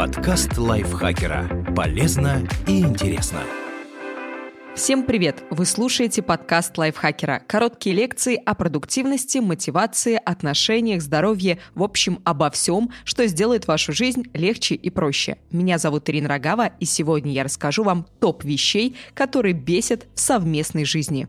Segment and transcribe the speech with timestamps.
[0.00, 1.66] Подкаст лайфхакера.
[1.76, 3.40] Полезно и интересно.
[4.74, 5.44] Всем привет!
[5.50, 7.42] Вы слушаете подкаст лайфхакера.
[7.46, 14.22] Короткие лекции о продуктивности, мотивации, отношениях, здоровье, в общем, обо всем, что сделает вашу жизнь
[14.32, 15.36] легче и проще.
[15.50, 20.86] Меня зовут Ирина Рогава, и сегодня я расскажу вам топ вещей, которые бесят в совместной
[20.86, 21.28] жизни.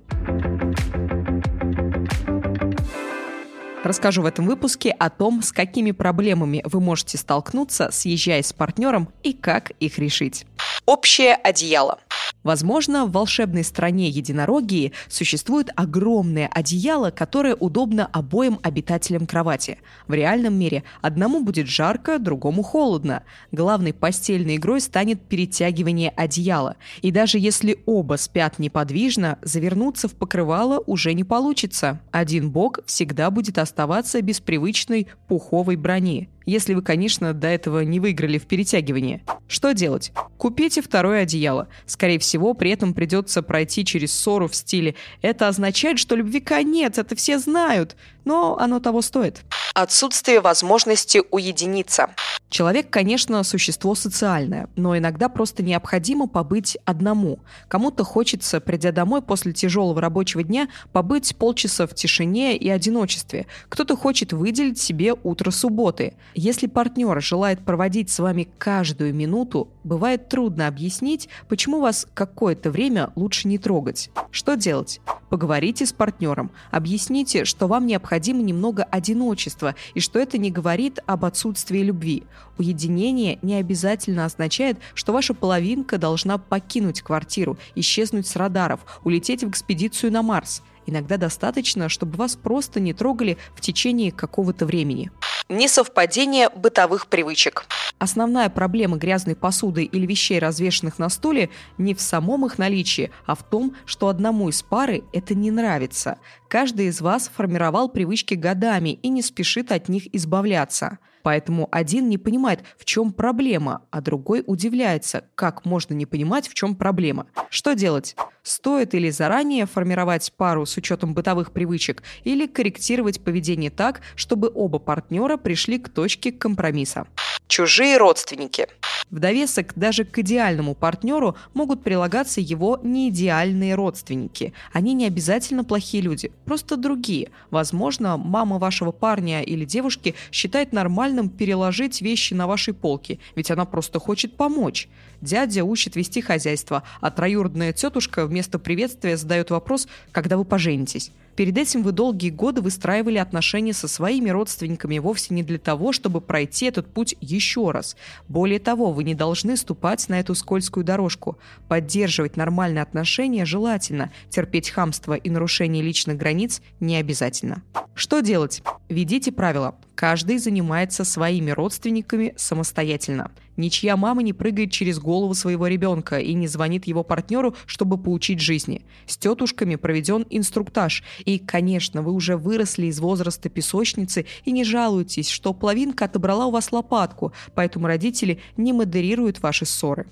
[3.92, 9.10] Расскажу в этом выпуске о том, с какими проблемами вы можете столкнуться, съезжая с партнером,
[9.21, 10.46] и как их решить.
[10.91, 12.00] Общее одеяло.
[12.43, 19.77] Возможно, в волшебной стране единорогии существует огромное одеяло, которое удобно обоим обитателям кровати.
[20.09, 23.23] В реальном мире одному будет жарко, другому холодно.
[23.54, 26.75] Главной постельной игрой станет перетягивание одеяла.
[27.01, 32.02] И даже если оба спят неподвижно, завернуться в покрывало уже не получится.
[32.11, 36.28] Один бок всегда будет оставаться без привычной пуховой брони.
[36.45, 39.23] Если вы, конечно, до этого не выиграли в перетягивании.
[39.47, 40.11] Что делать?
[40.38, 41.67] Купите второе одеяло.
[41.86, 46.98] Скорее всего, при этом придется пройти через ссору в стиле «это означает, что любви конец,
[46.98, 49.41] это все знают», но оно того стоит.
[49.73, 52.09] Отсутствие возможности уединиться.
[52.50, 57.39] Человек, конечно, существо социальное, но иногда просто необходимо побыть одному.
[57.69, 63.47] Кому-то хочется, придя домой после тяжелого рабочего дня, побыть полчаса в тишине и одиночестве.
[63.69, 66.16] Кто-то хочет выделить себе утро субботы.
[66.36, 73.14] Если партнер желает проводить с вами каждую минуту, бывает трудно объяснить, почему вас какое-то время
[73.16, 74.09] лучше не трогать.
[74.31, 74.99] Что делать?
[75.30, 81.26] Поговорите с партнером, объясните, что вам необходимо немного одиночества и что это не говорит об
[81.26, 82.23] отсутствии любви.
[82.58, 89.50] Уединение не обязательно означает, что ваша половинка должна покинуть квартиру, исчезнуть с радаров, улететь в
[89.50, 90.62] экспедицию на Марс.
[90.86, 95.12] Иногда достаточно, чтобы вас просто не трогали в течение какого-то времени.
[95.52, 97.66] Несовпадение бытовых привычек.
[98.00, 103.36] Основная проблема грязной посуды или вещей, развешанных на стуле, не в самом их наличии, а
[103.36, 106.20] в том, что одному из пары это не нравится.
[106.48, 111.00] Каждый из вас формировал привычки годами и не спешит от них избавляться.
[111.23, 116.54] Поэтому один не понимает, в чем проблема, а другой удивляется, как можно не понимать, в
[116.54, 117.27] чем проблема.
[117.49, 118.15] Что делать?
[118.43, 124.80] Стоит или заранее формировать пару с учетом бытовых привычек, или корректировать поведение так, чтобы оба
[124.80, 127.08] партнера пришли к точке компромисса.
[127.48, 128.67] Чужие родственники.
[129.11, 134.53] В довесок даже к идеальному партнеру могут прилагаться его неидеальные родственники.
[134.71, 137.29] Они не обязательно плохие люди, просто другие.
[137.49, 140.71] Возможно, мама вашего парня или девушки считает
[141.11, 144.88] нормальным переложить вещи на вашей полке, ведь она просто хочет помочь.
[145.22, 151.11] Дядя учит вести хозяйство, а троюродная тетушка вместо приветствия задает вопрос, когда вы поженитесь.
[151.35, 156.22] Перед этим вы долгие годы выстраивали отношения со своими родственниками вовсе не для того, чтобы
[156.22, 157.95] пройти этот путь еще раз.
[158.28, 161.38] Более того, вы не должны ступать на эту скользкую дорожку.
[161.69, 167.63] Поддерживать нормальные отношения желательно, терпеть хамство и нарушение личных границ не обязательно.
[167.95, 168.61] Что делать?
[168.89, 169.75] Ведите правила.
[170.01, 173.29] Каждый занимается своими родственниками самостоятельно.
[173.56, 178.40] Ничья мама не прыгает через голову своего ребенка и не звонит его партнеру, чтобы поучить
[178.40, 178.84] жизни.
[179.06, 181.03] С тетушками проведен инструктаж.
[181.23, 186.51] И, конечно, вы уже выросли из возраста песочницы и не жалуетесь, что половинка отобрала у
[186.51, 190.07] вас лопатку, поэтому родители не модерируют ваши ссоры.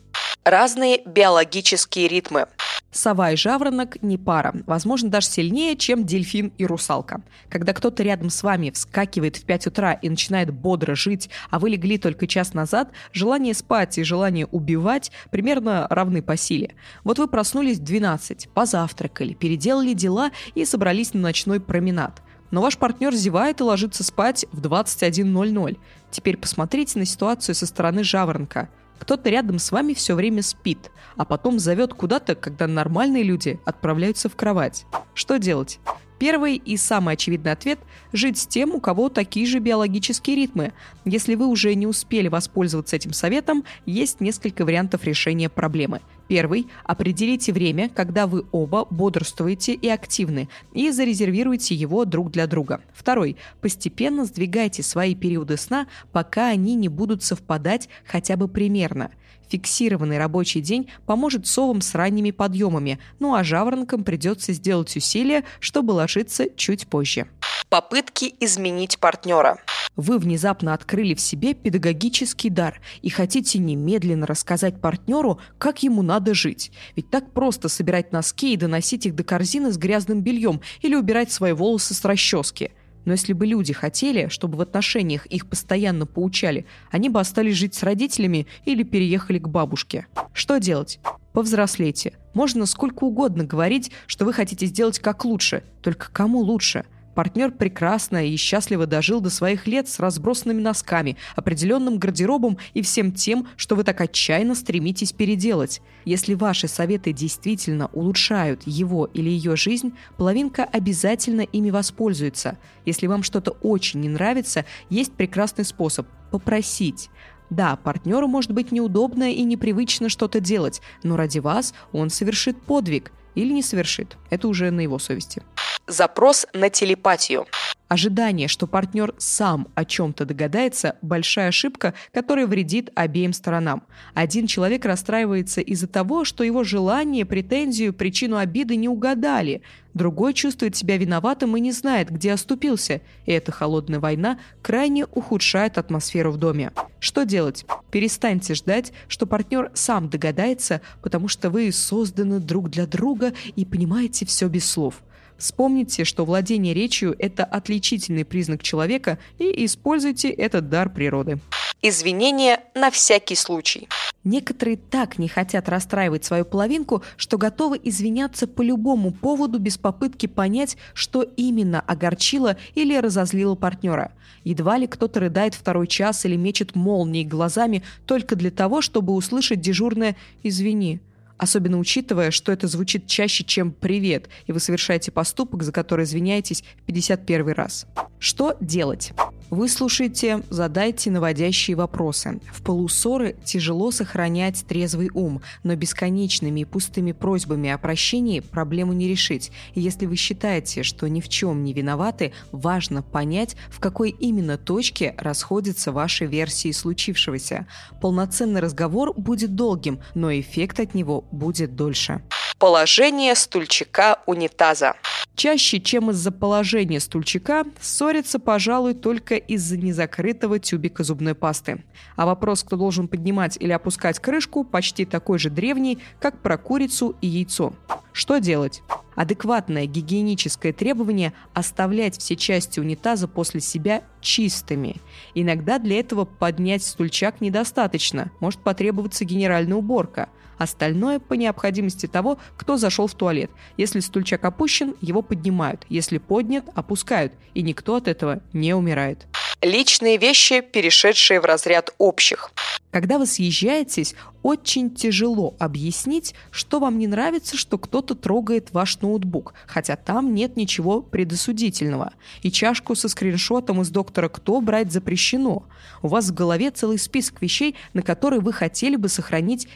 [0.46, 2.48] Разные биологические ритмы.
[2.92, 7.22] Сова и жаворонок не пара, возможно, даже сильнее, чем дельфин и русалка.
[7.50, 11.70] Когда кто-то рядом с вами вскакивает в 5 утра и начинает бодро жить, а вы
[11.70, 16.74] легли только час назад, желание спать и желание убивать примерно равны по силе.
[17.04, 22.24] Вот вы проснулись в 12, позавтракали, переделали дела и собрались на ночной променад.
[22.50, 25.78] Но ваш партнер зевает и ложится спать в 21.00.
[26.10, 28.70] Теперь посмотрите на ситуацию со стороны жаворонка.
[29.00, 34.30] Кто-то рядом с вами все время спит, а потом зовет куда-то, когда нормальные люди отправляются
[34.30, 34.86] в кровать.
[35.14, 35.80] Что делать?
[36.20, 37.80] Первый и самый очевидный ответ–
[38.12, 40.74] жить с тем, у кого такие же биологические ритмы.
[41.06, 46.02] Если вы уже не успели воспользоваться этим советом, есть несколько вариантов решения проблемы.
[46.30, 52.82] Первый– определите время, когда вы оба бодрствуете и активны, и зарезервируйте его друг для друга.
[52.94, 59.12] Второй– постепенно сдвигайте свои периоды сна, пока они не будут совпадать хотя бы примерно–
[59.50, 65.94] Фиксированный рабочий день поможет совам с ранними подъемами, ну а жаворонкам придется сделать усилия, чтобы
[65.94, 67.28] ложиться чуть позже.
[67.68, 69.58] Попытки изменить партнера.
[69.96, 76.34] Вы внезапно открыли в себе педагогический дар и хотите немедленно рассказать партнеру, как ему надо
[76.34, 76.72] жить.
[76.96, 81.32] Ведь так просто собирать носки и доносить их до корзины с грязным бельем или убирать
[81.32, 82.72] свои волосы с расчески–
[83.06, 87.74] Но если бы люди хотели, чтобы в отношениях их постоянно поучали, они бы остались жить
[87.74, 90.06] с родителями или переехали к бабушке.
[90.34, 91.00] Что делать?
[91.34, 92.14] Повзрослейте.
[92.34, 95.64] Можно сколько угодно говорить, что вы хотите сделать как лучше.
[95.82, 96.86] Только кому лучше–
[97.16, 103.12] Партнер прекрасно и счастливо дожил до своих лет с разбросанными носками, определенным гардеробом и всем
[103.12, 105.82] тем, что вы так отчаянно стремитесь переделать.
[106.06, 112.58] Если ваши советы действительно улучшают его или ее жизнь, половинка обязательно ими воспользуется.
[112.86, 117.10] Если вам что-то очень не нравится, есть прекрасный способ– попросить.
[117.50, 123.12] Да, партнеру может быть неудобно и непривычно что-то делать, но ради вас он совершит подвиг
[123.36, 124.18] или не совершит.
[124.30, 125.42] Это уже на его совести.
[125.90, 127.48] Запрос на телепатию.
[127.88, 133.82] Ожидание, что партнер сам о чем-то догадается– большая ошибка, которая вредит обеим сторонам.
[134.14, 139.64] Один человек расстраивается из-за того, что его желание, претензию, причину обиды не угадали.
[139.96, 143.02] Другой чувствует себя виноватым и не знает, где оступился.
[143.26, 146.72] И эта холодная война крайне ухудшает атмосферу в доме.
[147.00, 147.66] Что делать?
[147.90, 154.28] Перестаньте ждать, что партнер сам догадается, потому что вы созданы друг для друга и понимаете
[154.28, 155.02] все без слов–
[155.40, 161.40] Вспомните, что владение речью– это отличительный признак человека, и используйте этот дар природы.
[161.82, 163.88] Извинения на всякий случай.
[164.26, 170.26] Некоторые так не хотят расстраивать свою половинку, что готовы извиняться по любому поводу без попытки
[170.26, 174.12] понять, что именно огорчило или разозлило партнера.
[174.44, 179.62] Едва ли кто-то рыдает второй час или мечет молнией глазами только для того, чтобы услышать
[179.62, 181.00] дежурное «извини»
[181.40, 186.64] особенно учитывая, что это звучит чаще, чем «привет», и вы совершаете поступок, за который извиняетесь
[186.78, 187.88] в 51 раз.
[188.20, 189.14] Что делать?
[189.50, 192.40] Выслушайте, задайте наводящие вопросы.
[192.54, 199.08] В полуссоры тяжело сохранять трезвый ум, но бесконечными и пустыми просьбами о прощении проблему не
[199.08, 199.52] решить.
[199.74, 204.60] И если вы считаете, что ни в чем не виноваты, важно понять, в какой именно
[204.60, 207.66] точке расходятся ваши версии случившегося.
[208.02, 212.22] Полноценный разговор будет долгим, но эффект от него будет дольше.
[212.58, 214.96] Положение стульчика унитаза.
[215.40, 221.86] Чаще, чем из-за положения стульчика, ссорятся, пожалуй, только из-за незакрытого тюбика зубной пасты.
[222.18, 227.16] А вопрос, кто должен поднимать или опускать крышку, почти такой же древний, как про курицу
[227.22, 227.72] и яйцо.
[228.12, 228.82] Что делать?
[229.16, 234.98] Адекватное гигиеническое требование– оставлять все части унитаза после себя чистыми.
[235.36, 240.28] Иногда для этого поднять стульчак недостаточно, может потребоваться генеральная уборка–
[240.60, 243.50] Остальное по необходимости того, кто зашел в туалет.
[243.78, 245.86] Если стульчак опущен, его поднимают.
[245.88, 247.32] Если поднят, опускают.
[247.54, 249.26] И никто от этого не умирает.
[249.62, 252.52] Личные вещи, перешедшие в разряд общих.
[252.92, 259.54] Когда вы съезжаетесь, очень тяжело объяснить, что вам не нравится, что кто-то трогает ваш ноутбук,
[259.68, 262.14] хотя там нет ничего предосудительного.
[262.42, 265.66] И чашку со скриншотом из доктора «Кто» брать запрещено.
[266.02, 269.68] У вас в голове целый список вещей, на которые вы хотели бы сохранить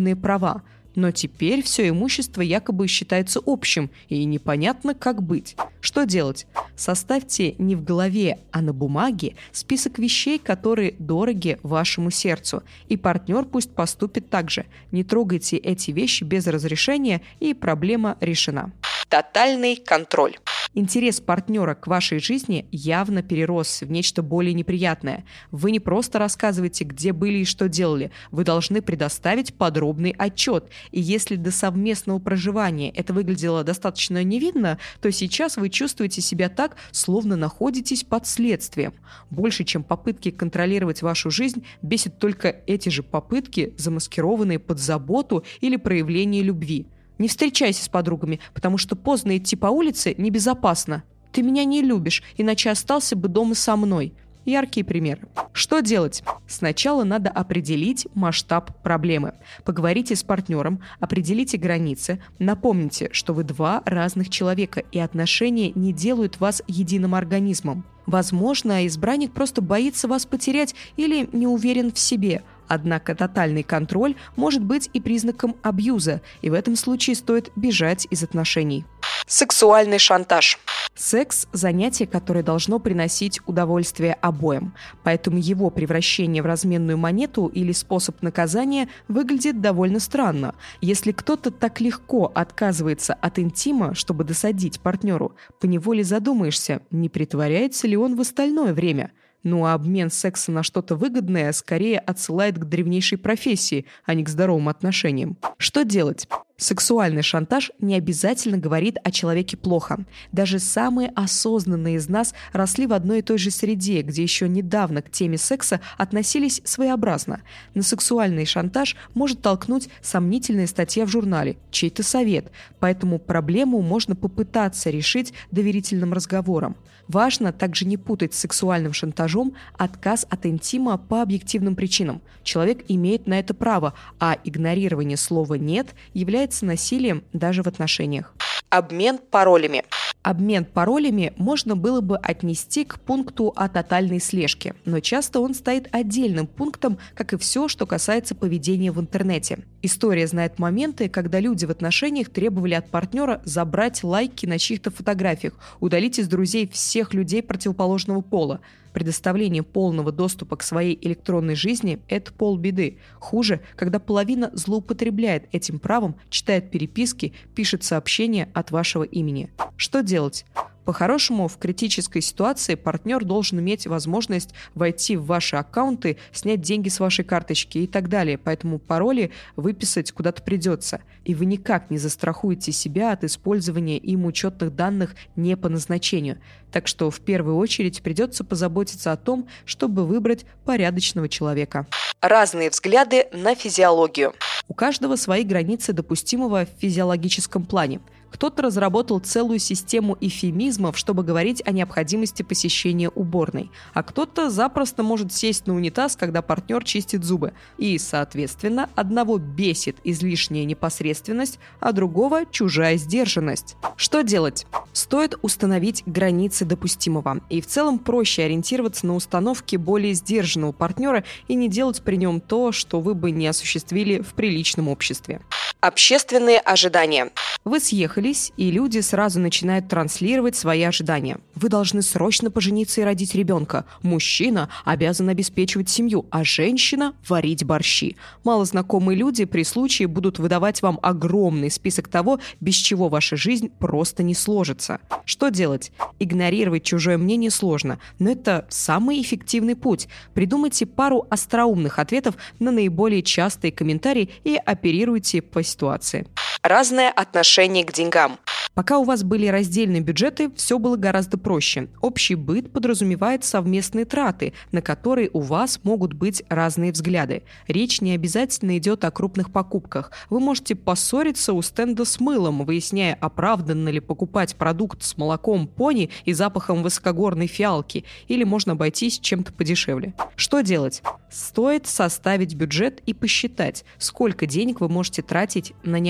[0.00, 0.62] эксклюзивные права.
[0.96, 5.54] Но теперь все имущество якобы считается общим, и непонятно, как быть.
[5.80, 6.48] Что делать?
[6.76, 12.64] Составьте не в голове, а на бумаге список вещей, которые дороги вашему сердцу.
[12.88, 14.66] И партнер пусть поступит так же.
[14.90, 18.72] Не трогайте эти вещи без разрешения, и проблема решена.
[19.08, 20.36] Тотальный контроль.
[20.72, 25.24] Интерес партнера к вашей жизни явно перерос в нечто более неприятное.
[25.50, 30.70] Вы не просто рассказываете, где были и что делали, вы должны предоставить подробный отчет.
[30.92, 36.76] И если до совместного проживания это выглядело достаточно невинно, то сейчас вы чувствуете себя так,
[36.92, 38.92] словно находитесь под следствием.
[39.28, 45.74] Больше, чем попытки контролировать вашу жизнь, бесит только эти же попытки, замаскированные под заботу или
[45.74, 46.86] проявление любви.
[47.20, 51.02] Не встречайся с подругами, потому что поздно идти по улице небезопасно.
[51.32, 54.14] Ты меня не любишь, иначе остался бы дома со мной.
[54.46, 55.28] Яркие примеры.
[55.52, 56.22] Что делать?
[56.48, 59.34] Сначала надо определить масштаб проблемы.
[59.66, 66.40] Поговорите с партнером, определите границы, напомните, что вы два разных человека, и отношения не делают
[66.40, 67.84] вас единым организмом.
[68.06, 74.62] Возможно, избранник просто боится вас потерять или не уверен в себе, Однако тотальный контроль может
[74.62, 78.84] быть и признаком абьюза, и в этом случае стоит бежать из отношений.
[79.26, 80.56] Сексуальный шантаж.
[80.94, 84.72] Секс– занятие, которое должно приносить удовольствие обоим,
[85.02, 90.54] поэтому его превращение в разменную монету или способ наказания выглядит довольно странно.
[90.80, 97.96] Если кто-то так легко отказывается от интима, чтобы досадить партнеру, поневоле задумаешься, не притворяется ли
[97.96, 99.10] он в остальное время–
[99.42, 104.28] ну а обмен секса на что-то выгодное скорее отсылает к древнейшей профессии, а не к
[104.28, 105.36] здоровым отношениям.
[105.58, 106.28] Что делать?
[106.60, 110.04] Сексуальный шантаж не обязательно говорит о человеке плохо.
[110.30, 115.00] Даже самые осознанные из нас росли в одной и той же среде, где еще недавно
[115.00, 117.40] к теме секса относились своеобразно.
[117.72, 124.90] На сексуальный шантаж может толкнуть сомнительная статья в журнале, чей-то совет, поэтому проблему можно попытаться
[124.90, 126.76] решить доверительным разговором.
[127.08, 132.20] Важно также не путать с сексуальным шантажом отказ от интима по объективным причинам.
[132.44, 138.34] Человек имеет на это право, а игнорирование слова «нет» является насилием даже в отношениях.
[138.70, 139.84] Обмен паролями.
[140.22, 145.88] Обмен паролями можно было бы отнести к пункту о тотальной слежке, но часто он стоит
[145.92, 149.60] отдельным пунктом, как и все, что касается поведения в интернете.
[149.80, 155.54] История знает моменты, когда люди в отношениях требовали от партнера забрать лайки на чьих-то фотографиях,
[155.80, 158.60] удалить из друзей всех людей противоположного пола.
[158.92, 162.98] Предоставление полного доступа к своей электронной жизни– это полбеды.
[163.18, 169.50] Хуже, когда половина злоупотребляет этим правом, читает переписки, пишет сообщения от вашего имени.
[169.76, 170.44] Что делать?
[170.84, 177.00] По-хорошему, в критической ситуации партнер должен иметь возможность войти в ваши аккаунты, снять деньги с
[177.00, 178.38] вашей карточки и так далее.
[178.38, 181.00] Поэтому пароли выписать куда-то придется.
[181.24, 186.38] И вы никак не застрахуете себя от использования им учетных данных не по назначению.
[186.72, 191.86] Так что в первую очередь придется позаботиться о том, чтобы выбрать порядочного человека.
[192.20, 194.34] Разные взгляды на физиологию.
[194.68, 201.62] У каждого свои границы допустимого в физиологическом плане– кто-то разработал целую систему эфемизмов, чтобы говорить
[201.66, 207.52] о необходимости посещения уборной, а кто-то запросто может сесть на унитаз, когда партнер чистит зубы.
[207.78, 213.76] И, соответственно, одного бесит излишняя непосредственность, а другого чужая сдержанность.
[213.96, 214.66] Что делать?
[214.92, 217.40] Стоит установить границы допустимого.
[217.48, 222.40] И в целом проще ориентироваться на установки более сдержанного партнера и не делать при нем
[222.40, 225.40] то, что вы бы не осуществили в приличном обществе.
[225.80, 227.30] Общественные ожидания.
[227.64, 227.80] Вы
[228.20, 231.38] съехались, и люди сразу начинают транслировать свои ожидания.
[231.54, 233.84] Вы должны срочно пожениться и родить ребенка.
[234.02, 238.16] Мужчина обязан обеспечивать семью, а женщина– варить борщи.
[238.44, 244.22] Малознакомые люди при случае будут выдавать вам огромный список того, без чего ваша жизнь просто
[244.22, 245.00] не сложится.
[245.24, 245.92] Что делать?
[246.18, 250.08] Игнорировать чужое мнение сложно, но это самый эффективный путь.
[250.34, 256.26] Придумайте пару остроумных ответов на наиболее частые комментарии и оперируйте по ситуации.
[256.62, 258.38] Разное отношение к деньгам.
[258.74, 261.88] Пока у вас были раздельные бюджеты, все было гораздо проще.
[262.00, 267.42] Общий быт подразумевает совместные траты, на которые у вас могут быть разные взгляды.
[267.66, 270.12] Речь не обязательно идет о крупных покупках.
[270.28, 276.10] Вы можете поссориться у стенда с мылом, выясняя, оправданно ли покупать продукт с молоком пони
[276.24, 280.14] и запахом высокогорной фиалки, или можно обойтись чем-то подешевле.
[280.36, 281.02] Что делать?
[281.30, 286.00] Стоит составить бюджет и посчитать, сколько денег вы можете тратить на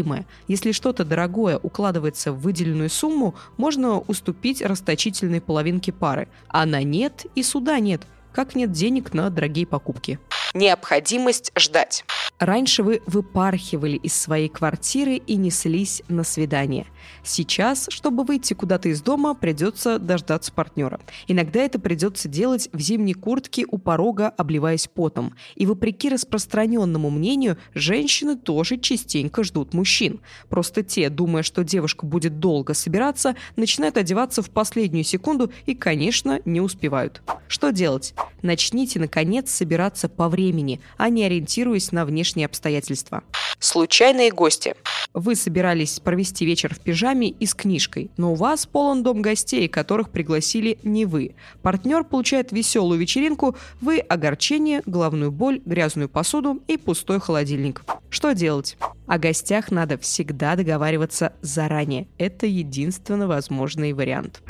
[0.00, 0.26] необходимое.
[0.48, 6.28] Если что-то дорогое укладывается в выделенную сумму, можно уступить расточительной половинке пары.
[6.48, 8.02] А на нет и суда нет,
[8.32, 10.18] как нет денег на дорогие покупки.
[10.54, 12.04] Необходимость ждать.
[12.38, 16.86] Раньше вы выпархивали из своей квартиры и неслись на свидание.
[17.22, 21.00] Сейчас, чтобы выйти куда-то из дома, придется дождаться партнера.
[21.28, 25.34] Иногда это придется делать в зимней куртке у порога, обливаясь потом.
[25.54, 30.20] И вопреки распространенному мнению, женщины тоже частенько ждут мужчин.
[30.48, 36.40] Просто те, думая, что девушка будет долго собираться, начинают одеваться в последнюю секунду и, конечно,
[36.44, 37.22] не успевают.
[37.48, 38.14] Что делать?
[38.42, 43.22] Начните, наконец, собираться по времени, а не ориентируясь на внешние обстоятельства.
[43.58, 44.74] Случайные гости.
[45.12, 49.68] Вы собирались провести вечер в пижаме и с книжкой, но у вас полон дом гостей,
[49.68, 51.36] которых пригласили не вы.
[51.62, 57.84] Партнер получает веселую вечеринку, вы огорчение, головную боль, грязную посуду и пустой холодильник.
[58.08, 58.76] Что делать?
[59.06, 62.08] О гостях надо всегда договариваться заранее.
[62.18, 64.42] Это единственно возможный вариант.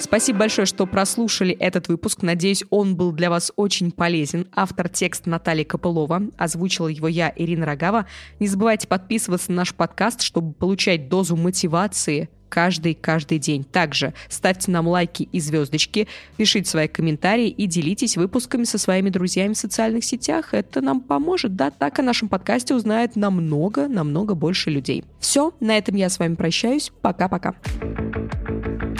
[0.00, 2.22] Спасибо большое, что прослушали этот выпуск.
[2.22, 4.48] Надеюсь, он был для вас очень полезен.
[4.54, 6.22] Автор текста Наталья Копылова.
[6.38, 8.06] Озвучила его я, Ирина Рогава.
[8.40, 13.62] Не забывайте подписываться на наш подкаст, чтобы получать дозу мотивации каждый-каждый день.
[13.62, 19.52] Также ставьте нам лайки и звездочки, пишите свои комментарии и делитесь выпусками со своими друзьями
[19.52, 20.52] в социальных сетях.
[20.52, 25.04] Это нам поможет, да, так о нашем подкасте узнает намного-намного больше людей.
[25.20, 26.90] Все, на этом я с вами прощаюсь.
[27.02, 27.54] Пока-пока.